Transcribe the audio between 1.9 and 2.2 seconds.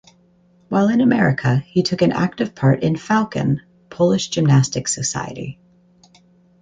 an